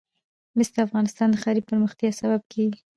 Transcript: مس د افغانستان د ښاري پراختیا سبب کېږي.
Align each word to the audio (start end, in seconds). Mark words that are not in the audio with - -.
مس 0.57 0.69
د 0.75 0.77
افغانستان 0.87 1.27
د 1.31 1.35
ښاري 1.43 1.61
پراختیا 1.67 2.09
سبب 2.21 2.41
کېږي. 2.53 2.79